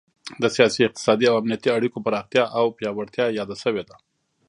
د 0.41 0.43
سیاسي، 0.55 0.81
اقتصادي 0.85 1.25
او 1.29 1.35
امنیتي 1.41 1.69
اړیکو 1.77 2.03
پراختیا 2.05 2.43
او 2.59 2.65
پیاوړتیا 2.77 3.25
یاده 3.39 3.55
شوې 3.63 3.83
ده 3.89 3.95